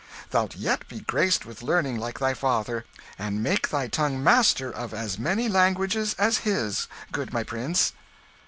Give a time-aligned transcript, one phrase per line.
[0.31, 2.85] Thou'lt yet be graced with learning like thy father,
[3.19, 7.93] and make thy tongue master of as many languages as his, good my prince."